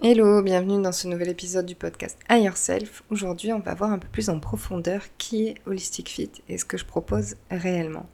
Hello, 0.00 0.40
bienvenue 0.42 0.80
dans 0.80 0.92
ce 0.92 1.08
nouvel 1.08 1.28
épisode 1.30 1.66
du 1.66 1.74
podcast 1.74 2.16
Higher 2.30 2.54
Self. 2.54 3.02
Aujourd'hui, 3.10 3.52
on 3.52 3.58
va 3.58 3.74
voir 3.74 3.90
un 3.90 3.98
peu 3.98 4.06
plus 4.06 4.28
en 4.28 4.38
profondeur 4.38 5.02
qui 5.18 5.48
est 5.48 5.54
Holistic 5.66 6.08
Fit 6.08 6.30
et 6.48 6.56
ce 6.56 6.64
que 6.64 6.78
je 6.78 6.84
propose 6.84 7.34
réellement. 7.50 8.06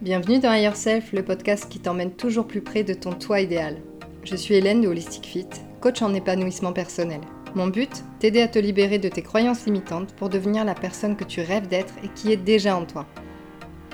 Bienvenue 0.00 0.38
dans 0.38 0.54
Higher 0.54 0.74
Self, 0.74 1.12
le 1.12 1.22
podcast 1.22 1.68
qui 1.68 1.78
t'emmène 1.78 2.12
toujours 2.12 2.46
plus 2.46 2.62
près 2.62 2.84
de 2.84 2.94
ton 2.94 3.12
toi 3.12 3.42
idéal. 3.42 3.82
Je 4.24 4.36
suis 4.36 4.54
Hélène 4.54 4.80
de 4.80 4.88
Holistic 4.88 5.26
Fit, 5.26 5.48
coach 5.82 6.00
en 6.00 6.14
épanouissement 6.14 6.72
personnel. 6.72 7.20
Mon 7.54 7.66
but 7.66 8.02
T'aider 8.18 8.40
à 8.40 8.48
te 8.48 8.58
libérer 8.58 8.98
de 8.98 9.10
tes 9.10 9.22
croyances 9.22 9.66
limitantes 9.66 10.14
pour 10.14 10.30
devenir 10.30 10.64
la 10.64 10.74
personne 10.74 11.16
que 11.16 11.24
tu 11.24 11.42
rêves 11.42 11.68
d'être 11.68 11.92
et 12.02 12.08
qui 12.08 12.32
est 12.32 12.38
déjà 12.38 12.76
en 12.76 12.86
toi. 12.86 13.06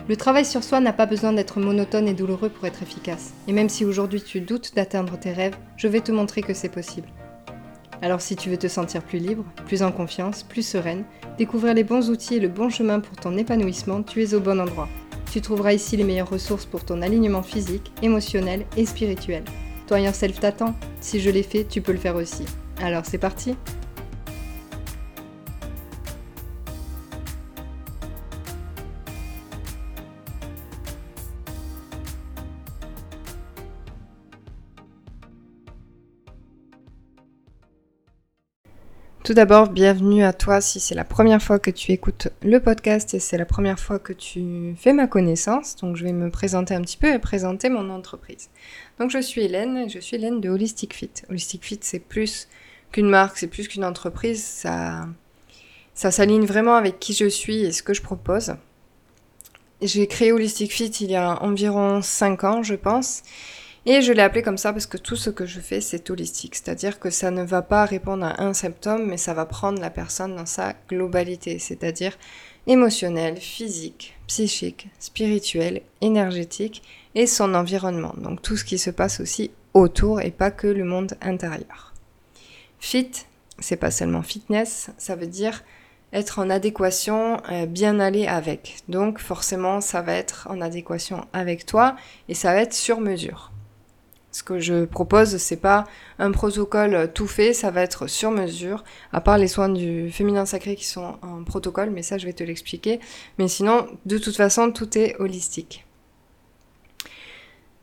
Le 0.09 0.17
travail 0.17 0.45
sur 0.45 0.63
soi 0.63 0.79
n'a 0.79 0.93
pas 0.93 1.07
besoin 1.07 1.33
d'être 1.33 1.59
monotone 1.59 2.07
et 2.07 2.15
douloureux 2.15 2.51
pour 2.51 2.67
être 2.67 2.83
efficace. 2.83 3.35
Et 3.49 3.53
même 3.53 3.69
si 3.69 3.85
aujourd'hui 3.85 4.23
tu 4.23 4.41
doutes 4.41 4.75
d'atteindre 4.77 5.19
tes 5.19 5.33
rêves, 5.33 5.57
je 5.77 5.89
vais 5.89 6.01
te 6.01 6.13
montrer 6.13 6.41
que 6.41 6.55
c'est 6.55 6.69
possible. 6.69 7.09
Alors 8.01 8.21
si 8.21 8.37
tu 8.37 8.49
veux 8.49 8.57
te 8.57 8.69
sentir 8.69 9.03
plus 9.03 9.19
libre, 9.19 9.45
plus 9.67 9.83
en 9.83 9.91
confiance, 9.91 10.45
plus 10.45 10.65
sereine, 10.65 11.05
découvrir 11.37 11.75
les 11.75 11.83
bons 11.83 12.11
outils 12.11 12.37
et 12.37 12.41
le 12.41 12.49
bon 12.49 12.71
chemin 12.71 13.01
pour 13.01 13.17
ton 13.17 13.37
épanouissement, 13.37 14.05
tu 14.05 14.23
es 14.23 14.35
au 14.35 14.41
bon 14.41 14.61
endroit. 14.61 14.89
Tu 15.33 15.41
trouveras 15.41 15.73
ici 15.73 15.97
les 15.97 16.05
meilleures 16.05 16.31
ressources 16.31 16.65
pour 16.65 16.85
ton 16.85 17.03
alignement 17.03 17.43
physique, 17.43 17.93
émotionnel 18.03 18.67
et 18.77 18.87
spirituel. 18.87 19.43
Toi 19.89 20.01
et 20.01 20.13
self 20.13 20.39
t'attend. 20.39 20.77
Si 21.01 21.19
je 21.19 21.31
l'ai 21.31 21.43
fait, 21.43 21.65
tu 21.65 21.83
peux 21.83 21.93
le 21.93 21.99
faire 21.99 22.17
aussi. 22.17 22.45
Alors 22.81 23.05
c'est 23.05 23.19
parti 23.19 23.57
Tout 39.25 39.35
d'abord, 39.35 39.69
bienvenue 39.69 40.25
à 40.25 40.33
toi 40.33 40.63
si 40.63 40.81
c'est 40.81 40.95
la 40.95 41.05
première 41.05 41.43
fois 41.43 41.59
que 41.59 41.71
tu 41.71 41.93
écoutes 41.93 42.29
le 42.43 42.61
podcast 42.61 43.13
et 43.13 43.19
c'est 43.19 43.37
la 43.37 43.45
première 43.45 43.79
fois 43.79 43.99
que 43.99 44.15
tu 44.15 44.75
fais 44.79 44.95
ma 44.95 45.07
connaissance. 45.07 45.77
Donc 45.77 45.97
je 45.97 46.05
vais 46.05 46.15
me 46.15 46.31
présenter 46.31 46.75
un 46.75 46.81
petit 46.81 46.97
peu 46.97 47.13
et 47.13 47.19
présenter 47.19 47.69
mon 47.69 47.91
entreprise. 47.91 48.49
Donc 48.99 49.11
je 49.11 49.21
suis 49.21 49.43
Hélène, 49.43 49.91
je 49.91 49.99
suis 49.99 50.17
Hélène 50.17 50.41
de 50.41 50.49
Holistic 50.49 50.95
Fit. 50.95 51.11
Holistic 51.29 51.63
Fit 51.63 51.81
c'est 51.83 51.99
plus 51.99 52.49
qu'une 52.93 53.09
marque, 53.09 53.39
c'est 53.39 53.47
plus 53.47 53.69
qu'une 53.69 53.85
entreprise, 53.85 54.45
ça, 54.45 55.07
ça 55.95 56.11
s'aligne 56.11 56.47
vraiment 56.47 56.75
avec 56.75 56.99
qui 56.99 57.13
je 57.13 57.29
suis 57.29 57.65
et 57.65 57.73
ce 57.73 57.83
que 57.83 57.95
je 57.95 58.03
propose. 58.03 58.55
J'ai 59.81 60.07
créé 60.07 60.33
Holistic 60.33 60.73
Fit 60.73 60.89
il 61.01 61.11
y 61.11 61.17
a 61.17 61.43
environ 61.43 62.03
5 62.03 62.45
ans, 62.45 62.63
je 62.63 62.75
pense. 62.75 63.23
Et 63.87 64.03
je 64.03 64.13
l'ai 64.13 64.23
appelé 64.23 64.43
comme 64.43 64.59
ça 64.59 64.73
parce 64.73 64.87
que 64.87 64.99
tout 64.99 65.17
ce 65.17 65.31
que 65.31 65.47
je 65.47 65.61
fais, 65.61 65.81
c'est 65.81 66.11
holistique. 66.11 66.57
C'est-à-dire 66.57 66.99
que 66.99 67.11
ça 67.11 67.31
ne 67.31 67.43
va 67.43 67.63
pas 67.63 67.85
répondre 67.85 68.27
à 68.27 68.43
un 68.43 68.53
symptôme, 68.53 69.07
mais 69.07 69.17
ça 69.17 69.35
va 69.35 69.47
prendre 69.47 69.81
la 69.81 69.89
personne 69.89 70.37
dans 70.37 70.47
sa 70.47 70.75
globalité. 70.89 71.59
C'est-à-dire 71.59 72.19
émotionnel, 72.67 73.39
physique, 73.39 74.15
psychique, 74.27 74.89
spirituel, 74.99 75.81
énergétique 76.03 76.83
et 77.15 77.27
son 77.27 77.55
environnement. 77.55 78.13
Donc 78.19 78.43
tout 78.43 78.57
ce 78.57 78.65
qui 78.65 78.79
se 78.79 78.91
passe 78.91 79.21
aussi 79.21 79.51
autour 79.73 80.21
et 80.21 80.33
pas 80.33 80.51
que 80.51 80.67
le 80.67 80.85
monde 80.85 81.15
intérieur. 81.23 81.88
Fit, 82.79 83.11
c'est 83.59 83.77
pas 83.77 83.91
seulement 83.91 84.23
fitness, 84.23 84.91
ça 84.99 85.17
veut 85.17 85.27
dire 85.27 85.65
être 86.13 86.39
en 86.39 86.49
adéquation, 86.49 87.39
euh, 87.51 87.67
bien 87.67 88.01
aller 88.01 88.27
avec. 88.27 88.79
Donc 88.89 89.19
forcément, 89.19 89.81
ça 89.81 90.01
va 90.01 90.15
être 90.15 90.47
en 90.51 90.61
adéquation 90.61 91.27
avec 91.33 91.67
toi 91.67 91.97
et 92.29 92.35
ça 92.35 92.53
va 92.53 92.63
être 92.63 92.75
sur 92.75 93.01
mesure. 93.01 93.53
Ce 94.31 94.43
que 94.43 94.61
je 94.61 94.85
propose, 94.85 95.39
c'est 95.39 95.57
pas 95.57 95.85
un 96.19 96.31
protocole 96.31 97.11
tout 97.13 97.27
fait, 97.27 97.53
ça 97.53 97.71
va 97.71 97.83
être 97.83 98.07
sur 98.07 98.31
mesure, 98.31 98.85
à 99.13 99.21
part 99.21 99.39
les 99.39 99.49
soins 99.49 99.69
du 99.69 100.11
féminin 100.11 100.47
sacré 100.47 100.77
qui 100.77 100.87
sont 100.87 101.17
en 101.23 101.45
protocole, 101.45 101.91
mais 101.91 102.03
ça 102.03 102.19
je 102.19 102.27
vais 102.27 102.35
te 102.35 102.45
l'expliquer. 102.45 103.01
Mais 103.39 103.49
sinon, 103.49 103.87
de 104.07 104.19
toute 104.19 104.37
façon, 104.37 104.71
tout 104.71 104.97
est 104.99 105.17
holistique. 105.19 105.87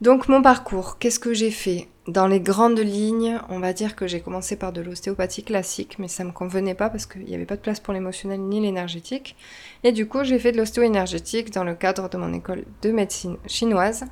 Donc 0.02 0.28
mon 0.28 0.42
parcours, 0.42 0.98
qu'est-ce 1.00 1.20
que 1.20 1.34
j'ai 1.34 1.52
fait? 1.52 1.88
Dans 2.08 2.28
les 2.28 2.40
grandes 2.40 2.78
lignes, 2.78 3.40
on 3.50 3.58
va 3.58 3.74
dire 3.74 3.96
que 3.96 4.06
j'ai 4.06 4.22
commencé 4.22 4.56
par 4.58 4.72
de 4.72 4.80
l'ostéopathie 4.80 5.44
classique, 5.44 5.98
mais 5.98 6.08
ça 6.08 6.24
me 6.24 6.32
convenait 6.32 6.76
pas 6.76 6.92
parce 6.92 7.08
qu'il 7.08 7.24
n'y 7.24 7.34
avait 7.34 7.48
pas 7.48 7.56
de 7.56 7.62
place 7.62 7.80
pour 7.80 7.96
l'émotionnel 7.96 8.42
ni 8.42 8.62
l'énergétique. 8.62 9.36
Et 9.84 9.92
du 9.92 10.08
coup, 10.08 10.24
j'ai 10.24 10.38
fait 10.38 10.52
de 10.52 10.58
l'ostéo-énergétique 10.58 11.52
dans 11.52 11.64
le 11.64 11.74
cadre 11.74 12.08
de 12.08 12.18
mon 12.18 12.32
école 12.32 12.66
de 12.84 12.92
médecine 12.92 13.38
chinoise. 13.48 14.06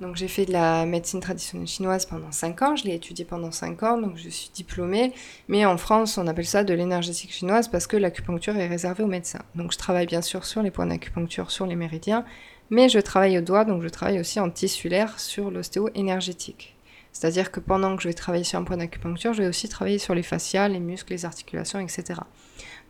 Donc 0.00 0.16
j'ai 0.16 0.26
fait 0.26 0.46
de 0.46 0.52
la 0.52 0.86
médecine 0.86 1.20
traditionnelle 1.20 1.68
chinoise 1.68 2.06
pendant 2.06 2.32
5 2.32 2.62
ans, 2.62 2.76
je 2.76 2.84
l'ai 2.84 2.94
étudié 2.94 3.26
pendant 3.26 3.52
5 3.52 3.82
ans, 3.82 3.98
donc 3.98 4.16
je 4.16 4.28
suis 4.30 4.50
diplômée. 4.52 5.12
Mais 5.48 5.66
en 5.66 5.76
France, 5.76 6.16
on 6.16 6.26
appelle 6.26 6.46
ça 6.46 6.64
de 6.64 6.72
l'énergétique 6.72 7.32
chinoise 7.32 7.68
parce 7.68 7.86
que 7.86 7.98
l'acupuncture 7.98 8.56
est 8.56 8.68
réservée 8.68 9.04
aux 9.04 9.08
médecins. 9.08 9.42
Donc 9.54 9.70
je 9.70 9.78
travaille 9.78 10.06
bien 10.06 10.22
sûr 10.22 10.46
sur 10.46 10.62
les 10.62 10.70
points 10.70 10.86
d'acupuncture, 10.86 11.50
sur 11.50 11.66
les 11.66 11.76
méridiens, 11.76 12.24
mais 12.70 12.88
je 12.88 12.98
travaille 12.98 13.36
au 13.36 13.42
doigt, 13.42 13.66
donc 13.66 13.82
je 13.82 13.88
travaille 13.88 14.18
aussi 14.18 14.40
en 14.40 14.48
tissulaire 14.50 15.20
sur 15.20 15.50
l'ostéo-énergétique. 15.50 16.73
C'est-à-dire 17.14 17.52
que 17.52 17.60
pendant 17.60 17.96
que 17.96 18.02
je 18.02 18.08
vais 18.08 18.14
travailler 18.14 18.44
sur 18.44 18.58
un 18.58 18.64
point 18.64 18.76
d'acupuncture, 18.76 19.32
je 19.32 19.42
vais 19.42 19.48
aussi 19.48 19.68
travailler 19.68 19.98
sur 19.98 20.14
les 20.14 20.24
fascias, 20.24 20.68
les 20.68 20.80
muscles, 20.80 21.12
les 21.12 21.24
articulations, 21.24 21.78
etc. 21.78 22.20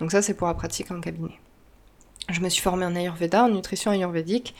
Donc 0.00 0.10
ça, 0.10 0.22
c'est 0.22 0.34
pour 0.34 0.48
la 0.48 0.54
pratique 0.54 0.90
en 0.90 1.00
cabinet. 1.00 1.38
Je 2.30 2.40
me 2.40 2.48
suis 2.48 2.62
formée 2.62 2.86
en 2.86 2.96
Ayurveda, 2.96 3.44
en 3.44 3.50
nutrition 3.50 3.90
ayurvédique. 3.90 4.54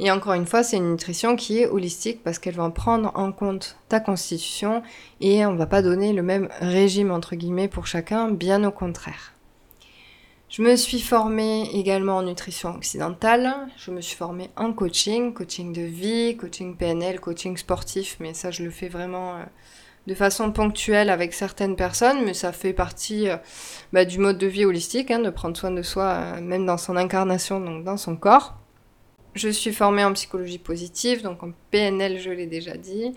Et 0.00 0.10
encore 0.10 0.32
une 0.32 0.46
fois, 0.46 0.64
c'est 0.64 0.78
une 0.78 0.90
nutrition 0.90 1.36
qui 1.36 1.60
est 1.60 1.68
holistique 1.68 2.24
parce 2.24 2.40
qu'elle 2.40 2.56
va 2.56 2.68
prendre 2.70 3.12
en 3.14 3.30
compte 3.30 3.76
ta 3.88 4.00
constitution 4.00 4.82
et 5.20 5.46
on 5.46 5.54
va 5.54 5.66
pas 5.66 5.82
donner 5.82 6.12
le 6.12 6.22
même 6.22 6.48
régime 6.58 7.12
entre 7.12 7.36
guillemets 7.36 7.68
pour 7.68 7.86
chacun, 7.86 8.32
bien 8.32 8.64
au 8.64 8.72
contraire. 8.72 9.33
Je 10.48 10.62
me 10.62 10.76
suis 10.76 11.00
formée 11.00 11.68
également 11.74 12.18
en 12.18 12.22
nutrition 12.22 12.74
occidentale, 12.74 13.54
je 13.76 13.90
me 13.90 14.00
suis 14.00 14.16
formée 14.16 14.50
en 14.56 14.72
coaching, 14.72 15.32
coaching 15.32 15.72
de 15.72 15.82
vie, 15.82 16.36
coaching 16.36 16.76
PNL, 16.76 17.18
coaching 17.18 17.56
sportif, 17.56 18.16
mais 18.20 18.34
ça 18.34 18.50
je 18.50 18.62
le 18.62 18.70
fais 18.70 18.88
vraiment 18.88 19.36
euh, 19.36 19.42
de 20.06 20.14
façon 20.14 20.52
ponctuelle 20.52 21.10
avec 21.10 21.32
certaines 21.32 21.76
personnes, 21.76 22.24
mais 22.24 22.34
ça 22.34 22.52
fait 22.52 22.74
partie 22.74 23.28
euh, 23.28 23.36
bah, 23.92 24.04
du 24.04 24.18
mode 24.18 24.38
de 24.38 24.46
vie 24.46 24.64
holistique, 24.64 25.10
hein, 25.10 25.18
de 25.20 25.30
prendre 25.30 25.56
soin 25.56 25.70
de 25.70 25.82
soi 25.82 26.04
euh, 26.04 26.40
même 26.40 26.66
dans 26.66 26.78
son 26.78 26.96
incarnation, 26.96 27.58
donc 27.58 27.82
dans 27.82 27.96
son 27.96 28.14
corps. 28.14 28.54
Je 29.34 29.48
suis 29.48 29.72
formée 29.72 30.04
en 30.04 30.12
psychologie 30.12 30.58
positive, 30.58 31.22
donc 31.22 31.42
en 31.42 31.50
PNL 31.72 32.20
je 32.20 32.30
l'ai 32.30 32.46
déjà 32.46 32.76
dit, 32.76 33.14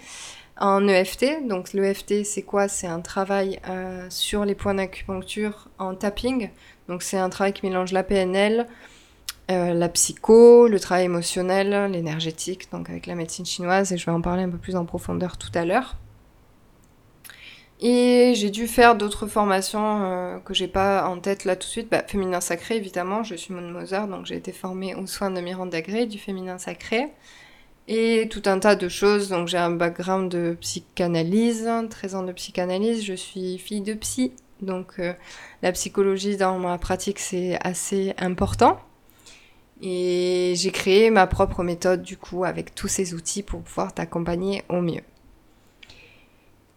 en 0.60 0.88
EFT. 0.88 1.48
Donc 1.48 1.74
l'EFT 1.74 2.24
c'est 2.24 2.42
quoi? 2.42 2.68
C'est 2.68 2.88
un 2.88 3.02
travail 3.02 3.60
sur 4.10 4.46
les 4.46 4.56
points 4.56 4.74
d'acupuncture 4.74 5.70
en 5.80 5.96
tapping. 5.96 6.50
Donc 6.88 7.04
c'est 7.04 7.18
un 7.18 7.30
travail 7.30 7.54
qui 7.54 7.66
mélange 7.66 7.92
la 7.92 8.04
PNL, 8.04 8.68
euh, 9.50 9.74
la 9.74 9.88
psycho, 9.90 10.68
le 10.68 10.80
travail 10.80 11.06
émotionnel, 11.06 11.92
l'énergétique, 11.92 12.70
donc 12.72 12.90
avec 12.90 13.06
la 13.08 13.16
médecine 13.16 13.46
chinoise, 13.46 13.94
et 13.94 13.98
je 13.98 14.06
vais 14.06 14.12
en 14.12 14.22
parler 14.22 14.44
un 14.44 14.50
peu 14.50 14.58
plus 14.58 14.76
en 14.76 14.86
profondeur 14.86 15.38
tout 15.38 15.52
à 15.54 15.64
l'heure. 15.64 15.96
Et 17.80 18.34
j'ai 18.36 18.50
dû 18.50 18.68
faire 18.68 18.96
d'autres 18.96 19.28
formations 19.28 20.04
euh, 20.04 20.40
que 20.40 20.54
j'ai 20.54 20.68
pas 20.68 21.08
en 21.08 21.20
tête 21.20 21.46
là 21.46 21.56
tout 21.56 21.68
de 21.68 21.72
suite. 21.72 21.90
Bah, 21.90 22.04
féminin 22.06 22.42
sacré, 22.42 22.76
évidemment, 22.76 23.24
je 23.24 23.36
suis 23.36 23.54
Maud 23.54 23.66
Moser, 23.66 24.08
donc 24.10 24.26
j'ai 24.26 24.36
été 24.36 24.52
formée 24.52 24.96
aux 24.96 25.06
soins 25.08 25.32
de 25.32 25.40
Miranda 25.40 25.82
Gray, 25.82 26.08
du 26.08 26.18
féminin 26.18 26.58
sacré. 26.58 27.08
Et 27.88 28.28
tout 28.30 28.42
un 28.46 28.60
tas 28.60 28.76
de 28.76 28.90
choses, 28.90 29.30
donc 29.30 29.48
j'ai 29.48 29.58
un 29.58 29.72
background 29.72 30.30
de 30.30 30.58
psychanalyse, 30.60 31.70
13 31.90 32.16
ans 32.16 32.24
de 32.24 32.34
psychanalyse, 32.34 33.04
je 33.06 33.14
suis 33.14 33.58
fille 33.58 33.80
de 33.80 33.94
psy, 33.94 34.34
donc 34.62 35.00
euh, 35.00 35.14
la 35.62 35.72
psychologie 35.72 36.36
dans 36.36 36.60
ma 36.60 36.78
pratique 36.78 37.20
c'est 37.20 37.58
assez 37.66 38.14
important. 38.18 38.78
Et 39.82 40.54
j'ai 40.58 40.72
créé 40.72 41.12
ma 41.12 41.28
propre 41.28 41.64
méthode 41.64 42.02
du 42.02 42.18
coup 42.18 42.44
avec 42.44 42.76
tous 42.76 42.88
ces 42.90 43.14
outils 43.14 43.44
pour 43.44 43.62
pouvoir 43.62 43.94
t'accompagner 43.94 44.64
au 44.70 44.82
mieux. 44.82 45.04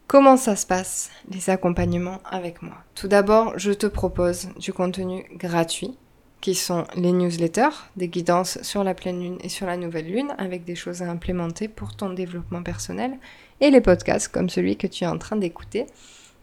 Comment 0.07 0.37
ça 0.37 0.55
se 0.55 0.67
passe 0.67 1.11
les 1.31 1.51
accompagnements 1.51 2.21
avec 2.25 2.63
moi? 2.63 2.75
Tout 2.95 3.09
d'abord, 3.09 3.59
je 3.59 3.73
te 3.73 3.87
propose 3.87 4.49
du 4.59 4.73
contenu 4.73 5.25
gratuit 5.37 5.97
qui 6.41 6.55
sont 6.55 6.85
les 6.97 7.13
newsletters, 7.13 7.77
des 7.97 8.09
guidances 8.09 8.61
sur 8.63 8.83
la 8.83 8.95
pleine 8.95 9.21
lune 9.21 9.39
et 9.43 9.49
sur 9.49 9.67
la 9.67 9.77
nouvelle 9.77 10.11
lune 10.11 10.35
avec 10.39 10.65
des 10.65 10.75
choses 10.75 11.03
à 11.03 11.11
implémenter 11.11 11.69
pour 11.69 11.95
ton 11.95 12.11
développement 12.11 12.63
personnel 12.63 13.19
et 13.61 13.71
les 13.71 13.81
podcasts 13.81 14.29
comme 14.29 14.49
celui 14.49 14.77
que 14.77 14.87
tu 14.87 15.05
es 15.05 15.07
en 15.07 15.19
train 15.19 15.37
d'écouter 15.37 15.87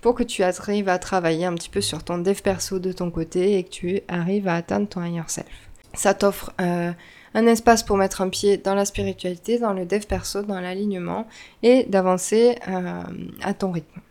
pour 0.01 0.13
que 0.13 0.23
tu 0.23 0.43
arrives 0.43 0.89
à 0.89 0.99
travailler 0.99 1.45
un 1.45 1.55
petit 1.55 1.69
peu 1.69 1.81
sur 1.81 2.03
ton 2.03 2.19
dev 2.19 2.41
perso 2.41 2.79
de 2.79 2.91
ton 2.91 3.09
côté 3.09 3.57
et 3.57 3.63
que 3.63 3.69
tu 3.69 4.01
arrives 4.07 4.47
à 4.47 4.55
atteindre 4.55 4.87
ton 4.87 5.03
higher 5.03 5.23
self. 5.27 5.47
Ça 5.93 6.13
t'offre 6.13 6.53
euh, 6.61 6.91
un 7.33 7.47
espace 7.47 7.81
pour 7.81 7.97
mettre 7.97 8.21
un 8.21 8.29
pied 8.29 8.57
dans 8.57 8.75
la 8.75 8.85
spiritualité, 8.85 9.57
dans 9.57 9.73
le 9.73 9.85
dev 9.85 10.05
perso, 10.05 10.43
dans 10.43 10.59
l'alignement 10.59 11.27
et 11.63 11.85
d'avancer 11.85 12.55
euh, 12.67 13.01
à 13.41 13.53
ton 13.55 13.71
rythme. 13.71 14.01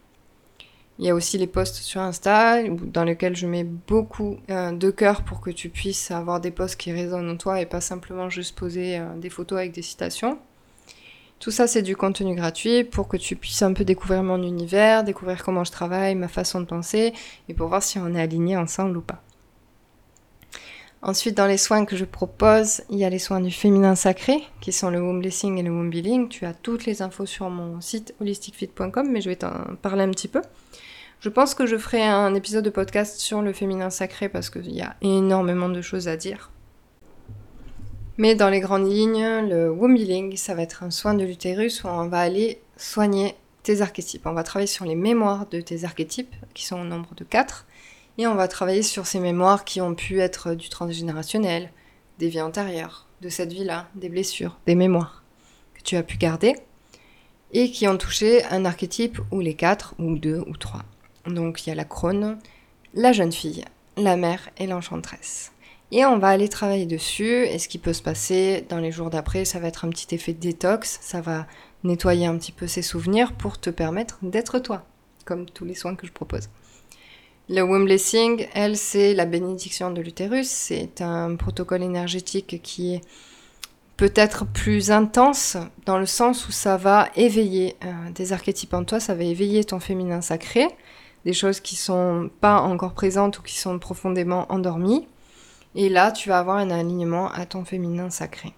Il 0.98 1.04
y 1.04 1.10
a 1.10 1.14
aussi 1.14 1.36
les 1.36 1.46
posts 1.46 1.76
sur 1.76 2.00
Insta 2.00 2.62
dans 2.68 3.04
lesquels 3.04 3.36
je 3.36 3.46
mets 3.46 3.64
beaucoup 3.64 4.38
euh, 4.48 4.72
de 4.72 4.90
cœur 4.90 5.22
pour 5.22 5.42
que 5.42 5.50
tu 5.50 5.68
puisses 5.68 6.10
avoir 6.10 6.40
des 6.40 6.50
posts 6.50 6.76
qui 6.76 6.90
résonnent 6.90 7.30
en 7.30 7.36
toi 7.36 7.60
et 7.60 7.66
pas 7.66 7.82
simplement 7.82 8.30
juste 8.30 8.56
poser 8.56 8.98
euh, 8.98 9.14
des 9.16 9.28
photos 9.28 9.58
avec 9.58 9.72
des 9.72 9.82
citations. 9.82 10.38
Tout 11.38 11.50
ça, 11.50 11.66
c'est 11.66 11.82
du 11.82 11.96
contenu 11.96 12.34
gratuit 12.34 12.82
pour 12.82 13.08
que 13.08 13.18
tu 13.18 13.36
puisses 13.36 13.60
un 13.60 13.74
peu 13.74 13.84
découvrir 13.84 14.22
mon 14.22 14.42
univers, 14.42 15.04
découvrir 15.04 15.44
comment 15.44 15.64
je 15.64 15.72
travaille, 15.72 16.14
ma 16.14 16.28
façon 16.28 16.60
de 16.60 16.64
penser 16.64 17.12
et 17.50 17.54
pour 17.54 17.68
voir 17.68 17.82
si 17.82 17.98
on 17.98 18.14
est 18.14 18.22
aligné 18.22 18.56
ensemble 18.56 18.96
ou 18.96 19.02
pas. 19.02 19.22
Ensuite, 21.02 21.36
dans 21.36 21.46
les 21.46 21.58
soins 21.58 21.84
que 21.84 21.94
je 21.94 22.06
propose, 22.06 22.80
il 22.88 22.98
y 22.98 23.04
a 23.04 23.10
les 23.10 23.18
soins 23.18 23.40
du 23.40 23.50
féminin 23.50 23.94
sacré, 23.94 24.42
qui 24.62 24.72
sont 24.72 24.88
le 24.88 25.00
womb 25.00 25.20
blessing 25.20 25.58
et 25.58 25.62
le 25.62 25.70
womb 25.70 25.92
healing. 25.92 26.28
Tu 26.28 26.46
as 26.46 26.54
toutes 26.54 26.86
les 26.86 27.02
infos 27.02 27.26
sur 27.26 27.50
mon 27.50 27.82
site 27.82 28.14
holisticfit.com, 28.20 29.06
mais 29.10 29.20
je 29.20 29.28
vais 29.28 29.36
t'en 29.36 29.52
parler 29.82 30.04
un 30.04 30.10
petit 30.10 30.26
peu. 30.26 30.40
Je 31.20 31.30
pense 31.30 31.54
que 31.54 31.66
je 31.66 31.78
ferai 31.78 32.02
un 32.02 32.34
épisode 32.34 32.64
de 32.64 32.70
podcast 32.70 33.18
sur 33.18 33.40
le 33.40 33.54
féminin 33.54 33.88
sacré 33.88 34.28
parce 34.28 34.50
qu'il 34.50 34.70
y 34.70 34.82
a 34.82 34.96
énormément 35.00 35.70
de 35.70 35.80
choses 35.80 36.08
à 36.08 36.16
dire. 36.16 36.50
Mais 38.18 38.34
dans 38.34 38.50
les 38.50 38.60
grandes 38.60 38.90
lignes, 38.90 39.48
le 39.48 39.70
womb 39.70 39.96
healing, 39.96 40.36
ça 40.36 40.54
va 40.54 40.62
être 40.62 40.82
un 40.82 40.90
soin 40.90 41.14
de 41.14 41.24
l'utérus 41.24 41.84
où 41.84 41.88
on 41.88 42.08
va 42.08 42.20
aller 42.20 42.60
soigner 42.76 43.34
tes 43.62 43.80
archétypes. 43.80 44.26
On 44.26 44.32
va 44.32 44.42
travailler 44.42 44.66
sur 44.66 44.84
les 44.84 44.94
mémoires 44.94 45.46
de 45.48 45.60
tes 45.60 45.84
archétypes, 45.84 46.34
qui 46.54 46.64
sont 46.64 46.80
au 46.80 46.84
nombre 46.84 47.14
de 47.14 47.24
4, 47.24 47.66
et 48.18 48.26
on 48.26 48.34
va 48.34 48.46
travailler 48.46 48.82
sur 48.82 49.06
ces 49.06 49.18
mémoires 49.18 49.64
qui 49.64 49.80
ont 49.80 49.94
pu 49.94 50.20
être 50.20 50.54
du 50.54 50.68
transgénérationnel, 50.68 51.70
des 52.18 52.28
vies 52.28 52.40
antérieures, 52.42 53.06
de 53.22 53.28
cette 53.28 53.52
vie-là, 53.52 53.88
des 53.94 54.08
blessures, 54.08 54.58
des 54.66 54.74
mémoires 54.74 55.22
que 55.74 55.82
tu 55.82 55.96
as 55.96 56.02
pu 56.02 56.16
garder, 56.16 56.56
et 57.52 57.70
qui 57.70 57.88
ont 57.88 57.98
touché 57.98 58.44
un 58.44 58.64
archétype 58.64 59.18
ou 59.30 59.40
les 59.40 59.54
4, 59.54 59.94
ou 59.98 60.16
2, 60.16 60.44
ou 60.46 60.56
3. 60.56 60.82
Donc 61.26 61.66
il 61.66 61.70
y 61.70 61.72
a 61.72 61.76
la 61.76 61.84
crone, 61.84 62.38
la 62.94 63.12
jeune 63.12 63.32
fille, 63.32 63.64
la 63.96 64.16
mère 64.16 64.50
et 64.58 64.66
l'enchanteresse. 64.66 65.52
Et 65.92 66.04
on 66.04 66.18
va 66.18 66.28
aller 66.28 66.48
travailler 66.48 66.86
dessus. 66.86 67.46
Et 67.46 67.58
ce 67.58 67.68
qui 67.68 67.78
peut 67.78 67.92
se 67.92 68.02
passer 68.02 68.64
dans 68.68 68.78
les 68.78 68.92
jours 68.92 69.10
d'après, 69.10 69.44
ça 69.44 69.60
va 69.60 69.68
être 69.68 69.84
un 69.84 69.90
petit 69.90 70.14
effet 70.14 70.32
de 70.32 70.40
détox. 70.40 70.98
Ça 71.00 71.20
va 71.20 71.46
nettoyer 71.84 72.26
un 72.26 72.36
petit 72.36 72.52
peu 72.52 72.66
ses 72.66 72.82
souvenirs 72.82 73.32
pour 73.32 73.60
te 73.60 73.70
permettre 73.70 74.18
d'être 74.22 74.58
toi, 74.58 74.84
comme 75.24 75.46
tous 75.46 75.64
les 75.64 75.74
soins 75.74 75.94
que 75.94 76.06
je 76.06 76.12
propose. 76.12 76.48
Le 77.48 77.62
womb 77.62 77.84
blessing, 77.84 78.48
elle, 78.54 78.76
c'est 78.76 79.14
la 79.14 79.24
bénédiction 79.24 79.92
de 79.92 80.00
l'utérus. 80.00 80.48
C'est 80.48 81.00
un 81.00 81.36
protocole 81.36 81.84
énergétique 81.84 82.60
qui 82.62 82.94
est 82.94 83.02
peut-être 83.96 84.44
plus 84.44 84.90
intense 84.90 85.56
dans 85.86 85.98
le 85.98 86.06
sens 86.06 86.48
où 86.48 86.52
ça 86.52 86.76
va 86.76 87.08
éveiller 87.14 87.76
euh, 87.84 88.10
des 88.14 88.32
archétypes 88.32 88.74
en 88.74 88.84
toi, 88.84 89.00
ça 89.00 89.14
va 89.14 89.22
éveiller 89.22 89.64
ton 89.64 89.80
féminin 89.80 90.20
sacré 90.20 90.68
des 91.26 91.32
choses 91.32 91.58
qui 91.58 91.74
sont 91.74 92.30
pas 92.40 92.60
encore 92.60 92.94
présentes 92.94 93.40
ou 93.40 93.42
qui 93.42 93.58
sont 93.58 93.80
profondément 93.80 94.46
endormies. 94.48 95.08
Et 95.74 95.88
là, 95.88 96.12
tu 96.12 96.28
vas 96.28 96.38
avoir 96.38 96.58
un 96.58 96.70
alignement 96.70 97.32
à 97.32 97.46
ton 97.46 97.64
féminin 97.64 98.10
sacré. 98.10 98.54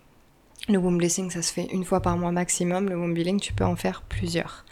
Le 0.69 0.77
womb 0.77 0.99
blessing, 0.99 1.31
ça 1.31 1.41
se 1.41 1.51
fait 1.51 1.67
une 1.73 1.87
fois 1.87 2.01
par 2.03 2.19
mois 2.19 2.31
maximum. 2.31 2.91
Le 2.91 2.95
womb 2.95 3.17
healing, 3.17 3.41
tu 3.41 3.55
peux 3.55 3.65
en 3.65 3.75
faire 3.75 4.03
plusieurs. 4.03 4.67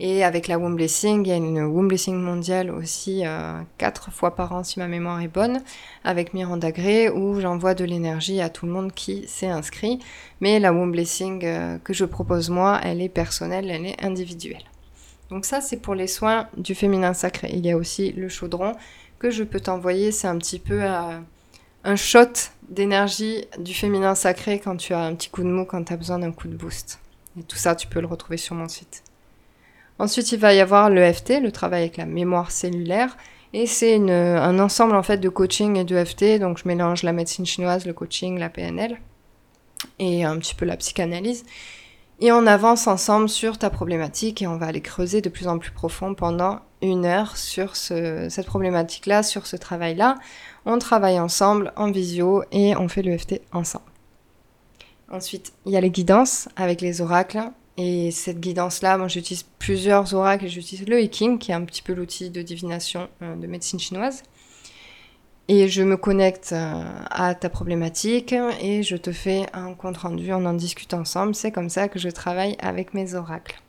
Et 0.00 0.24
avec 0.24 0.48
la 0.48 0.58
womb 0.58 0.74
blessing, 0.74 1.22
il 1.22 1.28
y 1.28 1.32
a 1.32 1.36
une 1.36 1.60
womb 1.60 1.86
blessing 1.86 2.16
mondiale 2.16 2.70
aussi 2.70 3.26
euh, 3.26 3.60
quatre 3.76 4.10
fois 4.10 4.34
par 4.34 4.52
an 4.52 4.64
si 4.64 4.78
ma 4.78 4.88
mémoire 4.88 5.20
est 5.20 5.28
bonne, 5.28 5.62
avec 6.02 6.32
Miranda 6.32 6.72
Gray 6.72 7.10
où 7.10 7.38
j'envoie 7.40 7.74
de 7.74 7.84
l'énergie 7.84 8.40
à 8.40 8.48
tout 8.48 8.64
le 8.64 8.72
monde 8.72 8.92
qui 8.92 9.28
s'est 9.28 9.48
inscrit. 9.48 9.98
Mais 10.40 10.58
la 10.60 10.72
womb 10.72 10.90
blessing 10.90 11.44
euh, 11.44 11.78
que 11.84 11.92
je 11.92 12.06
propose 12.06 12.48
moi, 12.48 12.80
elle 12.82 13.02
est 13.02 13.10
personnelle, 13.10 13.70
elle 13.70 13.84
est 13.84 14.02
individuelle. 14.02 14.64
Donc 15.30 15.44
ça, 15.44 15.60
c'est 15.60 15.78
pour 15.78 15.94
les 15.94 16.06
soins 16.06 16.48
du 16.56 16.74
féminin 16.74 17.14
sacré. 17.14 17.50
Il 17.52 17.64
y 17.64 17.70
a 17.70 17.76
aussi 17.76 18.12
le 18.12 18.28
chaudron 18.28 18.74
que 19.18 19.30
je 19.30 19.42
peux 19.42 19.60
t'envoyer. 19.60 20.12
C'est 20.12 20.28
un 20.28 20.38
petit 20.38 20.58
peu 20.58 20.82
euh, 20.82 21.18
un 21.84 21.96
shot 21.96 22.50
d'énergie 22.68 23.46
du 23.58 23.74
féminin 23.74 24.14
sacré 24.14 24.58
quand 24.58 24.76
tu 24.76 24.92
as 24.92 25.00
un 25.00 25.14
petit 25.14 25.30
coup 25.30 25.42
de 25.42 25.48
mou, 25.48 25.64
quand 25.64 25.82
tu 25.84 25.92
as 25.92 25.96
besoin 25.96 26.18
d'un 26.18 26.32
coup 26.32 26.48
de 26.48 26.56
boost. 26.56 26.98
Et 27.38 27.42
tout 27.42 27.56
ça, 27.56 27.74
tu 27.74 27.86
peux 27.86 28.00
le 28.00 28.06
retrouver 28.06 28.36
sur 28.36 28.54
mon 28.54 28.68
site. 28.68 29.02
Ensuite, 29.98 30.32
il 30.32 30.38
va 30.38 30.54
y 30.54 30.60
avoir 30.60 30.90
le 30.90 31.12
FT, 31.12 31.40
le 31.40 31.52
travail 31.52 31.82
avec 31.82 31.96
la 31.96 32.06
mémoire 32.06 32.50
cellulaire. 32.50 33.16
Et 33.52 33.66
c'est 33.66 33.96
un 33.96 34.58
ensemble 34.58 34.96
en 34.96 35.04
fait 35.04 35.18
de 35.18 35.28
coaching 35.28 35.76
et 35.76 35.84
de 35.84 36.04
FT. 36.04 36.40
Donc 36.40 36.58
je 36.58 36.66
mélange 36.66 37.04
la 37.04 37.12
médecine 37.12 37.46
chinoise, 37.46 37.86
le 37.86 37.92
coaching, 37.92 38.38
la 38.38 38.48
PNL 38.48 38.98
et 39.98 40.24
un 40.24 40.38
petit 40.38 40.54
peu 40.54 40.64
la 40.64 40.76
psychanalyse. 40.76 41.44
Et 42.20 42.30
on 42.30 42.46
avance 42.46 42.86
ensemble 42.86 43.28
sur 43.28 43.58
ta 43.58 43.70
problématique 43.70 44.40
et 44.40 44.46
on 44.46 44.56
va 44.56 44.66
aller 44.66 44.80
creuser 44.80 45.20
de 45.20 45.28
plus 45.28 45.48
en 45.48 45.58
plus 45.58 45.72
profond 45.72 46.14
pendant 46.14 46.60
une 46.80 47.06
heure 47.06 47.36
sur 47.36 47.76
cette 47.76 48.46
problématique-là, 48.46 49.22
sur 49.22 49.46
ce 49.46 49.56
travail-là. 49.56 50.18
On 50.64 50.78
travaille 50.78 51.18
ensemble 51.18 51.72
en 51.76 51.90
visio 51.90 52.44
et 52.52 52.76
on 52.76 52.88
fait 52.88 53.02
le 53.02 53.16
FT 53.16 53.40
ensemble. 53.52 53.84
Ensuite, 55.10 55.52
il 55.66 55.72
y 55.72 55.76
a 55.76 55.80
les 55.80 55.90
guidances 55.90 56.48
avec 56.56 56.80
les 56.80 57.00
oracles. 57.00 57.42
Et 57.76 58.12
cette 58.12 58.38
guidance-là, 58.38 58.96
moi 58.98 59.08
j'utilise 59.08 59.44
plusieurs 59.58 60.14
oracles. 60.14 60.46
J'utilise 60.46 60.86
le 60.86 61.00
Hiking, 61.00 61.38
qui 61.38 61.50
est 61.50 61.54
un 61.54 61.64
petit 61.64 61.82
peu 61.82 61.92
l'outil 61.92 62.30
de 62.30 62.40
divination 62.40 63.08
euh, 63.22 63.34
de 63.34 63.46
médecine 63.48 63.80
chinoise 63.80 64.22
et 65.48 65.68
je 65.68 65.82
me 65.82 65.96
connecte 65.96 66.52
euh, 66.52 66.82
à 67.10 67.34
ta 67.34 67.48
problématique 67.50 68.34
et 68.60 68.82
je 68.82 68.96
te 68.96 69.12
fais 69.12 69.46
un 69.52 69.74
compte 69.74 69.98
rendu, 69.98 70.32
on 70.32 70.44
en 70.46 70.54
discute 70.54 70.94
ensemble. 70.94 71.34
C'est 71.34 71.52
comme 71.52 71.68
ça 71.68 71.88
que 71.88 71.98
je 71.98 72.08
travaille 72.08 72.56
avec 72.60 72.94
mes 72.94 73.14
oracles. 73.14 73.60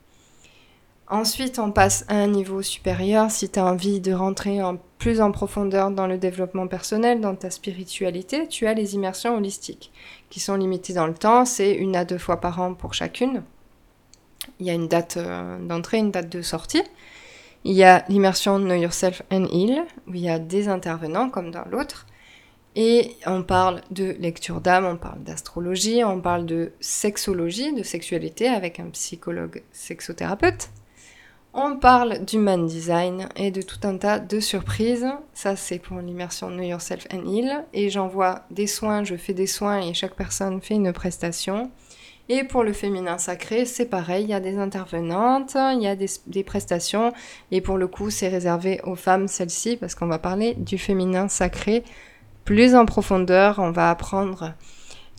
Ensuite, 1.08 1.60
on 1.60 1.72
passe 1.72 2.04
à 2.08 2.16
un 2.16 2.28
niveau 2.28 2.64
supérieur. 2.64 3.30
Si 3.30 3.50
tu 3.50 3.60
as 3.60 3.66
envie 3.66 4.00
de 4.00 4.12
rentrer 4.12 4.64
en 4.64 4.78
plus 4.98 5.22
en 5.22 5.32
profondeur 5.32 5.92
dans 5.92 6.08
le 6.08 6.18
développement 6.18 6.66
personnel, 6.68 7.22
dans 7.22 7.36
ta 7.36 7.52
spiritualité, 7.52 8.48
tu 8.48 8.66
as 8.66 8.74
les 8.74 8.96
immersions 8.96 9.38
holistiques 9.38 9.92
qui 10.32 10.40
sont 10.40 10.56
limitées 10.56 10.94
dans 10.94 11.06
le 11.06 11.14
temps. 11.14 11.46
C'est 11.46 11.74
une 11.74 11.96
à 11.96 12.06
deux 12.06 12.18
fois 12.18 12.42
par 12.42 12.60
an 12.60 12.74
pour 12.74 12.96
chacune. 12.96 13.44
Il 14.60 14.66
y 14.66 14.72
a 14.72 14.74
une 14.74 14.88
date 14.88 15.18
euh, 15.18 15.60
d'entrée, 15.60 15.98
une 15.98 16.12
date 16.12 16.30
de 16.30 16.42
sortie. 16.42 16.84
Il 17.68 17.74
y 17.74 17.84
a 17.84 18.06
l'immersion 18.10 18.60
Know 18.60 18.76
Yourself 18.76 19.24
and 19.32 19.48
Heal, 19.52 19.86
où 20.08 20.14
il 20.14 20.22
y 20.22 20.30
a 20.30 20.38
des 20.38 20.68
intervenants 20.68 21.32
comme 21.32 21.50
dans 21.50 21.66
l'autre. 21.66 22.06
Et 22.76 23.16
on 23.26 23.42
parle 23.42 23.82
de 23.90 24.16
lecture 24.20 24.62
d'âme, 24.62 24.86
on 24.86 24.98
parle 24.98 25.24
d'astrologie, 25.24 26.04
on 26.04 26.22
parle 26.22 26.46
de 26.46 26.74
sexologie, 26.80 27.74
de 27.74 27.82
sexualité 27.82 28.48
avec 28.48 28.80
un 28.80 28.90
psychologue 28.92 29.64
sexothérapeute. 29.72 30.70
On 31.56 31.78
parle 31.78 32.24
d'human 32.24 32.68
design 32.68 33.30
et 33.36 33.50
de 33.50 33.64
tout 33.64 33.80
un 33.88 33.98
tas 33.98 34.20
de 34.20 34.40
surprises. 34.40 35.08
Ça, 35.34 35.56
c'est 35.56 35.80
pour 35.80 35.98
l'immersion 35.98 36.50
Know 36.50 36.62
Yourself 36.62 37.08
and 37.12 37.26
Heal. 37.28 37.66
Et 37.74 37.90
j'envoie 37.90 38.44
des 38.52 38.68
soins, 38.68 39.04
je 39.04 39.16
fais 39.16 39.34
des 39.34 39.48
soins 39.48 39.80
et 39.80 39.96
chaque 39.96 40.16
personne 40.16 40.62
fait 40.62 40.76
une 40.76 40.94
prestation. 40.94 41.72
Et 42.28 42.44
pour 42.44 42.64
le 42.64 42.74
féminin 42.74 43.20
sacré, 43.20 43.66
c'est 43.66 43.86
pareil, 43.86 44.24
il 44.24 44.30
y 44.30 44.34
a 44.34 44.40
des 44.40 44.58
intervenantes, 44.58 45.56
il 45.56 45.82
y 45.82 45.88
a 45.88 45.96
des, 45.96 46.44
prestations, 46.44 47.14
et 47.52 47.62
pour 47.62 47.78
le 47.78 47.88
coup, 47.88 48.10
c'est 48.10 48.30
réservé 48.30 48.82
aux 48.84 48.96
femmes, 48.96 49.28
celle-ci, 49.28 49.78
parce 49.78 49.94
qu'on 49.94 50.08
va 50.08 50.18
parler 50.18 50.56
du 50.56 50.80
féminin 50.80 51.28
sacré 51.28 51.84
plus 52.44 52.76
en 52.76 52.86
profondeur, 52.86 53.60
on 53.60 53.72
va 53.72 53.90
apprendre 53.90 54.54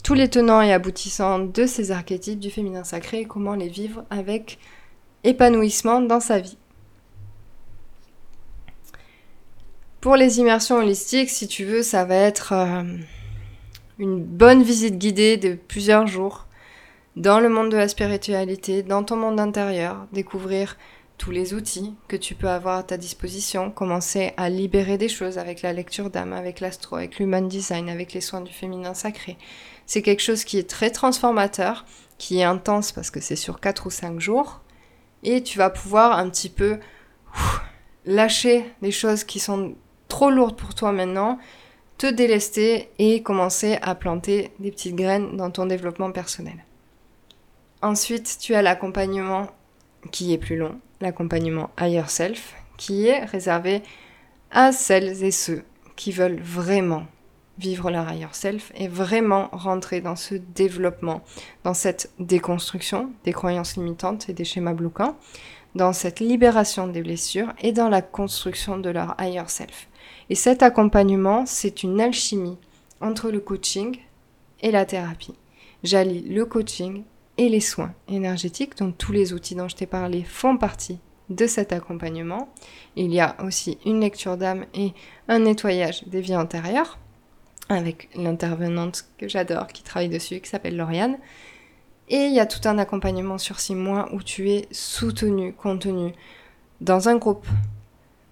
tous 0.02 0.14
les 0.14 0.28
tenants 0.28 0.62
et 0.62 0.72
aboutissants 0.72 1.40
de 1.40 1.66
ces 1.66 1.90
archétypes 1.90 2.38
du 2.38 2.50
féminin 2.50 2.84
sacré 2.84 3.20
et 3.20 3.24
comment 3.24 3.54
les 3.54 3.68
vivre 3.68 4.04
avec 4.10 4.58
épanouissement 5.24 6.00
dans 6.00 6.20
sa 6.20 6.38
vie. 6.38 6.56
Pour 10.00 10.14
les 10.14 10.38
immersions 10.38 10.76
holistiques, 10.76 11.30
si 11.30 11.48
tu 11.48 11.64
veux, 11.64 11.82
ça 11.82 12.04
va 12.04 12.14
être 12.14 12.52
euh, 12.52 12.84
une 13.98 14.22
bonne 14.22 14.62
visite 14.62 14.98
guidée 14.98 15.36
de 15.36 15.54
plusieurs 15.54 16.06
jours 16.06 16.45
dans 17.16 17.40
le 17.40 17.48
monde 17.48 17.70
de 17.70 17.78
la 17.78 17.88
spiritualité, 17.88 18.82
dans 18.82 19.02
ton 19.02 19.16
monde 19.16 19.40
intérieur, 19.40 20.06
découvrir 20.12 20.76
tous 21.16 21.30
les 21.30 21.54
outils 21.54 21.94
que 22.08 22.16
tu 22.16 22.34
peux 22.34 22.50
avoir 22.50 22.76
à 22.76 22.82
ta 22.82 22.98
disposition, 22.98 23.70
commencer 23.70 24.34
à 24.36 24.50
libérer 24.50 24.98
des 24.98 25.08
choses 25.08 25.38
avec 25.38 25.62
la 25.62 25.72
lecture 25.72 26.10
d'âme, 26.10 26.34
avec 26.34 26.60
l'astro, 26.60 26.96
avec 26.96 27.18
l'human 27.18 27.48
design, 27.48 27.88
avec 27.88 28.12
les 28.12 28.20
soins 28.20 28.42
du 28.42 28.52
féminin 28.52 28.92
sacré. 28.92 29.38
C'est 29.86 30.02
quelque 30.02 30.22
chose 30.22 30.44
qui 30.44 30.58
est 30.58 30.68
très 30.68 30.90
transformateur, 30.90 31.86
qui 32.18 32.40
est 32.40 32.44
intense 32.44 32.92
parce 32.92 33.10
que 33.10 33.20
c'est 33.20 33.34
sur 33.34 33.60
4 33.60 33.86
ou 33.86 33.90
5 33.90 34.20
jours, 34.20 34.60
et 35.22 35.42
tu 35.42 35.56
vas 35.56 35.70
pouvoir 35.70 36.18
un 36.18 36.28
petit 36.28 36.50
peu 36.50 36.78
lâcher 38.04 38.62
les 38.82 38.92
choses 38.92 39.24
qui 39.24 39.40
sont 39.40 39.74
trop 40.08 40.30
lourdes 40.30 40.56
pour 40.56 40.74
toi 40.74 40.92
maintenant, 40.92 41.38
te 41.96 42.06
délester 42.06 42.90
et 42.98 43.22
commencer 43.22 43.78
à 43.80 43.94
planter 43.94 44.50
des 44.60 44.70
petites 44.70 44.96
graines 44.96 45.38
dans 45.38 45.50
ton 45.50 45.64
développement 45.64 46.12
personnel. 46.12 46.65
Ensuite, 47.86 48.38
tu 48.40 48.56
as 48.56 48.62
l'accompagnement 48.62 49.46
qui 50.10 50.32
est 50.32 50.38
plus 50.38 50.56
long, 50.56 50.80
l'accompagnement 51.00 51.70
Higher 51.80 52.08
Self, 52.08 52.56
qui 52.76 53.06
est 53.06 53.24
réservé 53.24 53.80
à 54.50 54.72
celles 54.72 55.22
et 55.22 55.30
ceux 55.30 55.62
qui 55.94 56.10
veulent 56.10 56.40
vraiment 56.40 57.06
vivre 57.58 57.92
leur 57.92 58.12
higher 58.12 58.26
self 58.32 58.72
et 58.74 58.88
vraiment 58.88 59.50
rentrer 59.52 60.00
dans 60.00 60.16
ce 60.16 60.34
développement, 60.34 61.22
dans 61.62 61.74
cette 61.74 62.10
déconstruction 62.18 63.12
des 63.22 63.32
croyances 63.32 63.76
limitantes 63.76 64.28
et 64.28 64.32
des 64.32 64.44
schémas 64.44 64.74
bloquants, 64.74 65.16
dans 65.76 65.92
cette 65.92 66.18
libération 66.18 66.88
des 66.88 67.02
blessures 67.02 67.52
et 67.60 67.70
dans 67.70 67.88
la 67.88 68.02
construction 68.02 68.78
de 68.78 68.90
leur 68.90 69.14
higher 69.20 69.46
self. 69.46 69.86
Et 70.28 70.34
cet 70.34 70.64
accompagnement, 70.64 71.46
c'est 71.46 71.84
une 71.84 72.00
alchimie 72.00 72.58
entre 73.00 73.30
le 73.30 73.38
coaching 73.38 73.96
et 74.60 74.72
la 74.72 74.86
thérapie. 74.86 75.36
J'allie 75.84 76.22
le 76.22 76.44
coaching 76.46 77.04
et 77.38 77.48
les 77.48 77.60
soins 77.60 77.94
énergétiques, 78.08 78.76
donc 78.78 78.96
tous 78.98 79.12
les 79.12 79.32
outils 79.32 79.54
dont 79.54 79.68
je 79.68 79.76
t'ai 79.76 79.86
parlé 79.86 80.22
font 80.22 80.56
partie 80.56 80.98
de 81.28 81.46
cet 81.46 81.72
accompagnement. 81.72 82.48
Il 82.94 83.12
y 83.12 83.20
a 83.20 83.36
aussi 83.44 83.78
une 83.84 84.00
lecture 84.00 84.36
d'âme 84.36 84.64
et 84.74 84.92
un 85.28 85.40
nettoyage 85.40 86.04
des 86.06 86.20
vies 86.20 86.36
antérieures 86.36 86.98
avec 87.68 88.08
l'intervenante 88.14 89.06
que 89.18 89.28
j'adore 89.28 89.66
qui 89.66 89.82
travaille 89.82 90.08
dessus, 90.08 90.40
qui 90.40 90.48
s'appelle 90.48 90.76
Lauriane. 90.76 91.18
Et 92.08 92.26
il 92.26 92.32
y 92.32 92.40
a 92.40 92.46
tout 92.46 92.66
un 92.68 92.78
accompagnement 92.78 93.38
sur 93.38 93.58
six 93.58 93.74
mois 93.74 94.08
où 94.12 94.22
tu 94.22 94.50
es 94.50 94.68
soutenu, 94.70 95.52
contenu 95.52 96.12
dans 96.80 97.08
un 97.08 97.16
groupe, 97.16 97.46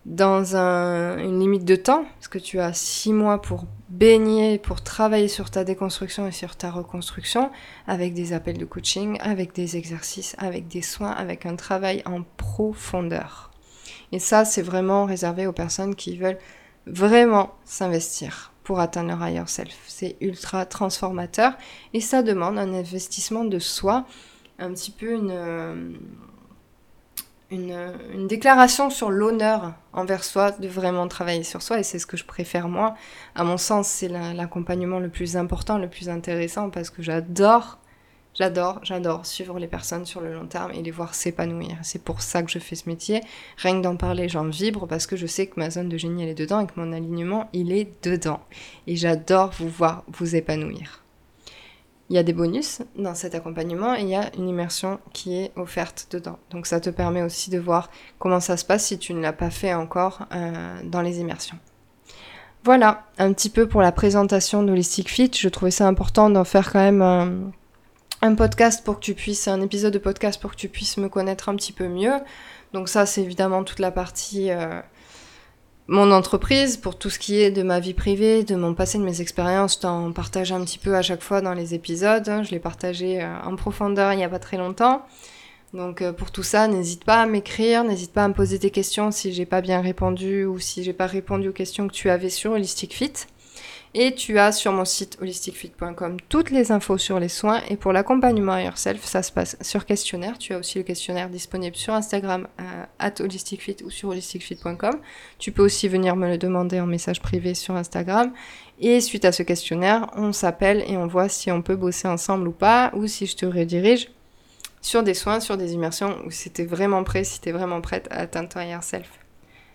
dans 0.05 0.55
une 0.55 1.41
limite 1.41 1.65
de 1.65 1.77
temps, 1.77 2.05
parce 2.17 2.29
que 2.29 2.39
tu 2.39 2.61
as 2.61 2.75
six 2.75 3.13
mois 3.13 3.41
pour 3.41 3.65
baigner, 3.89 4.59
pour 4.59 4.83
travailler 4.83 5.29
sur 5.29 5.51
ta 5.51 5.65
déconstruction 5.65 6.27
et 6.27 6.33
sur 6.33 6.57
ta 6.57 6.71
reconstruction, 6.71 7.51
avec 7.87 8.13
des 8.13 8.33
appels 8.33 8.59
de 8.59 8.65
coaching, 8.65 9.19
avec 9.21 9.55
des 9.55 9.77
exercices, 9.77 10.35
avec 10.39 10.69
des 10.69 10.83
soins, 10.83 11.13
avec 11.13 11.47
un 11.47 11.57
travail 11.57 12.03
en 12.05 12.23
profondeur. 12.37 13.51
Et 14.13 14.19
ça, 14.19 14.45
c'est 14.45 14.63
vraiment 14.63 15.07
réservé 15.07 15.47
aux 15.47 15.53
personnes 15.53 15.95
qui 15.95 16.17
veulent 16.17 16.39
vraiment 16.87 17.55
s'investir 17.65 18.53
pour 18.63 18.81
atteindre 18.81 19.09
leur 19.11 19.27
higher 19.27 19.47
self. 19.47 19.77
C'est 19.87 20.17
ultra 20.21 20.67
transformateur 20.67 21.55
et 21.93 22.01
ça 22.01 22.23
demande 22.23 22.59
un 22.59 22.75
investissement 22.75 23.45
de 23.45 23.59
soi, 23.59 24.05
un 24.59 24.73
petit 24.73 24.91
peu 24.91 25.13
une, 25.13 25.99
une, 27.51 28.27
déclaration 28.27 28.91
sur 28.91 29.11
l'honneur 29.11 29.75
envers 29.93 30.25
soi 30.25 30.51
de 30.53 30.69
vraiment 30.69 31.07
travailler 31.09 31.43
sur 31.43 31.63
soi 31.63 31.79
et 31.79 31.83
c'est 31.83 31.99
ce 31.99 32.07
que 32.07 32.17
je 32.17 32.25
préfère 32.25 32.69
moi. 32.69 32.95
À 33.35 33.45
mon 33.45 33.57
sens, 33.57 33.89
c'est 33.89 34.09
l'accompagnement 34.09 34.99
le 34.99 35.09
plus 35.09 35.37
important, 35.37 35.79
le 35.79 35.89
plus 35.89 36.09
intéressant 36.09 36.71
parce 36.71 36.91
que 36.91 37.03
j'adore 37.03 37.79
J'adore, 38.37 38.81
j'adore 38.83 39.27
suivre 39.27 39.61
les 39.61 39.69
personnes 39.69 40.05
sur 40.05 40.21
le 40.21 40.35
long 40.35 40.49
terme 40.49 40.73
et 40.73 40.83
les 40.83 40.91
voir 40.91 41.15
s'épanouir. 41.15 41.77
C'est 41.83 42.03
pour 42.03 42.21
ça 42.21 42.43
que 42.43 42.51
je 42.51 42.59
fais 42.59 42.75
ce 42.75 42.89
métier. 42.89 43.21
Rien 43.59 43.77
que 43.77 43.85
d'en 43.85 43.95
parler, 43.95 44.29
j'en 44.29 44.49
vibre 44.49 44.89
parce 44.89 45.07
que 45.07 45.15
je 45.15 45.27
sais 45.29 45.47
que 45.47 45.61
ma 45.61 45.71
zone 45.71 45.89
de 45.89 45.97
génie, 45.97 46.25
elle 46.25 46.31
est 46.31 46.35
dedans 46.35 46.59
et 46.59 46.67
que 46.67 46.73
mon 46.75 46.93
alignement, 46.93 47.49
il 47.53 47.71
est 47.71 47.93
dedans. 48.05 48.41
Et 48.89 48.97
j'adore 48.97 49.53
vous 49.53 49.69
voir 49.69 50.03
vous 50.09 50.35
épanouir. 50.35 51.04
Il 52.11 52.17
y 52.17 52.19
a 52.19 52.23
des 52.23 52.33
bonus 52.33 52.83
dans 52.97 53.15
cet 53.15 53.35
accompagnement 53.35 53.95
et 53.95 54.03
il 54.03 54.09
y 54.09 54.15
a 54.15 54.31
une 54.37 54.49
immersion 54.49 55.01
qui 55.13 55.37
est 55.37 55.53
offerte 55.57 56.09
dedans. 56.11 56.39
Donc 56.51 56.67
ça 56.67 56.79
te 56.81 56.91
permet 56.91 57.23
aussi 57.23 57.51
de 57.51 57.59
voir 57.59 57.91
comment 58.19 58.41
ça 58.41 58.57
se 58.57 58.65
passe 58.65 58.85
si 58.87 58.99
tu 58.99 59.15
ne 59.15 59.23
l'as 59.23 59.33
pas 59.33 59.51
fait 59.51 59.73
encore 59.73 60.27
euh, 60.33 60.81
dans 60.85 61.01
les 61.01 61.21
immersions. 61.21 61.59
Voilà, 62.63 63.05
un 63.19 63.33
petit 63.33 63.51
peu 63.51 63.69
pour 63.69 63.83
la 63.83 63.93
présentation 63.93 64.63
d'Holistic 64.63 65.11
Fit. 65.11 65.31
Je 65.35 65.49
trouvais 65.49 65.71
ça 65.71 65.87
important 65.87 66.31
d'en 66.31 66.45
faire 66.45 66.73
quand 66.73 66.81
même... 66.81 67.03
un 67.03 67.53
un 68.25 68.35
podcast 68.37 68.83
pour 68.83 68.97
que 68.97 69.05
tu 69.05 69.13
puisses, 69.13 69.49
un 69.49 69.61
épisode 69.61 69.93
de 69.93 69.99
podcast 69.99 70.41
pour 70.41 70.53
que 70.53 70.57
tu 70.57 70.71
puisses 70.71 70.97
me 70.97 71.11
connaître 71.11 71.51
un 71.51 71.57
petit 71.57 71.73
peu 71.73 71.89
mieux. 71.89 72.15
Donc 72.73 72.89
ça, 72.89 73.05
c'est 73.05 73.21
évidemment 73.21 73.65
toute 73.65 73.81
la 73.81 73.91
partie 73.91 74.51
euh, 74.51 74.81
mon 75.87 76.13
entreprise, 76.13 76.79
pour 76.79 76.97
tout 76.97 77.11
ce 77.11 77.19
qui 77.19 77.41
est 77.41 77.51
de 77.51 77.63
ma 77.63 77.79
vie 77.79 77.95
privée, 77.95 78.43
de 78.43 78.55
mon 78.55 78.75
passé, 78.75 78.99
de 78.99 79.05
mes 79.05 79.21
expériences. 79.21 79.75
Je 79.75 79.81
t'en 79.81 80.13
partage 80.13 80.53
un 80.53 80.65
petit 80.65 80.79
peu 80.79 80.95
à 80.95 81.03
chaque 81.03 81.23
fois 81.23 81.43
dans 81.43 81.53
les 81.53 81.75
épisodes. 81.75 82.25
Je 82.43 82.51
l'ai 82.51 82.59
partagé 82.59 83.23
euh, 83.23 83.43
en 83.45 83.57
profondeur 83.57 84.13
il 84.13 84.17
n'y 84.17 84.25
a 84.25 84.29
pas 84.29 84.39
très 84.39 84.57
longtemps. 84.57 85.05
Donc 85.75 86.03
euh, 86.03 86.13
pour 86.13 86.31
tout 86.31 86.43
ça, 86.43 86.69
n'hésite 86.69 87.05
pas 87.05 87.21
à 87.21 87.27
m'écrire, 87.27 87.85
n'hésite 87.85 88.13
pas 88.13 88.25
à 88.25 88.29
me 88.29 88.35
poser 88.35 88.59
des 88.59 88.71
questions 88.71 89.11
si 89.11 89.33
j'ai 89.33 89.45
pas 89.45 89.61
bien 89.61 89.81
répondu 89.81 90.45
ou 90.45 90.59
si 90.59 90.85
j'ai 90.85 90.93
pas 90.93 91.07
répondu 91.07 91.49
aux 91.49 91.53
questions 91.53 91.89
que 91.89 91.93
tu 91.93 92.09
avais 92.09 92.31
sur 92.31 92.53
Holistic 92.53 92.95
Fit. 92.95 93.13
Et 93.97 94.13
tu 94.13 94.41
as 94.41 94.51
sur 94.51 94.73
mon 94.73 94.85
site 94.85 95.19
holisticfit.com 95.21 96.17
toutes 96.29 96.51
les 96.51 96.73
infos 96.73 96.99
sur 96.99 97.21
les 97.21 97.29
soins. 97.29 97.63
Et 97.69 97.77
pour 97.77 97.93
l'accompagnement 97.93 98.59
yourself, 98.59 99.05
ça 99.05 99.23
se 99.23 99.31
passe 99.31 99.57
sur 99.61 99.87
questionnaire. 99.87 100.37
Tu 100.37 100.53
as 100.53 100.59
aussi 100.59 100.79
le 100.79 100.85
questionnaire 100.85 101.29
disponible 101.29 101.77
sur 101.77 101.95
Instagram 101.95 102.49
euh, 102.61 102.85
at 102.99 103.15
holisticfit 103.21 103.77
ou 103.85 103.91
sur 103.91 104.09
holisticfit.com. 104.09 104.99
Tu 105.39 105.53
peux 105.53 105.63
aussi 105.63 105.87
venir 105.87 106.17
me 106.17 106.29
le 106.29 106.39
demander 106.39 106.81
en 106.81 106.87
message 106.87 107.23
privé 107.23 107.55
sur 107.55 107.77
Instagram. 107.77 108.33
Et 108.81 109.01
suite 109.01 109.25
à 109.25 109.31
ce 109.31 109.45
questionnaire, 109.45 110.11
on 110.17 110.33
s'appelle 110.33 110.83
et 110.89 110.97
on 110.97 111.07
voit 111.07 111.29
si 111.29 111.53
on 111.53 111.63
peut 111.63 111.77
bosser 111.77 112.09
ensemble 112.09 112.49
ou 112.49 112.53
pas, 112.53 112.91
ou 112.95 113.07
si 113.07 113.27
je 113.27 113.37
te 113.37 113.47
redirige 113.47 114.11
sur 114.81 115.05
des 115.05 115.15
soins, 115.15 115.39
sur 115.39 115.57
des 115.57 115.73
immersions, 115.73 116.17
où 116.27 116.33
si 116.33 116.51
t'es 116.51 116.65
vraiment 116.65 117.05
prêt, 117.05 117.23
si 117.23 117.41
t'es 117.41 117.53
vraiment 117.53 117.81
prête 117.81 118.09
à 118.11 118.23
atteindre 118.23 118.49
ton 118.49 118.61
yourself. 118.61 119.09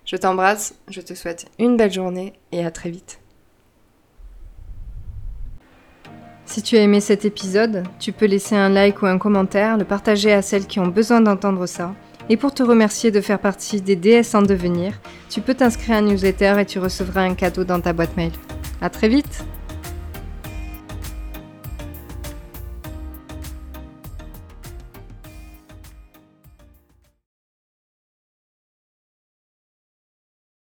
Je 0.03 0.17
t'embrasse, 0.17 0.75
je 0.89 0.99
te 0.99 1.13
souhaite 1.13 1.45
une 1.57 1.77
belle 1.77 1.93
journée 1.93 2.33
et 2.51 2.65
à 2.65 2.71
très 2.71 2.89
vite. 2.89 3.21
Si 6.49 6.63
tu 6.63 6.77
as 6.77 6.81
aimé 6.81 6.99
cet 6.99 7.25
épisode, 7.25 7.83
tu 7.99 8.11
peux 8.11 8.25
laisser 8.25 8.55
un 8.55 8.69
like 8.69 9.03
ou 9.03 9.05
un 9.05 9.19
commentaire, 9.19 9.77
le 9.77 9.85
partager 9.85 10.33
à 10.33 10.41
celles 10.41 10.65
qui 10.65 10.79
ont 10.79 10.87
besoin 10.87 11.21
d'entendre 11.21 11.67
ça. 11.67 11.93
Et 12.27 12.37
pour 12.37 12.55
te 12.55 12.63
remercier 12.63 13.11
de 13.11 13.21
faire 13.21 13.37
partie 13.37 13.81
des 13.81 13.95
DS 13.95 14.33
en 14.33 14.41
devenir, 14.41 14.99
tu 15.29 15.41
peux 15.41 15.53
t'inscrire 15.53 15.97
à 15.97 15.99
un 15.99 16.01
newsletter 16.01 16.55
et 16.59 16.65
tu 16.65 16.79
recevras 16.79 17.21
un 17.21 17.35
cadeau 17.35 17.65
dans 17.65 17.79
ta 17.79 17.93
boîte 17.93 18.17
mail. 18.17 18.31
À 18.81 18.89
très 18.89 19.09
vite! 19.09 19.43